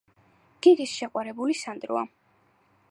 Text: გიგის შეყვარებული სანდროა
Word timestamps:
გიგის 0.67 0.95
შეყვარებული 1.01 1.59
სანდროა 1.61 2.05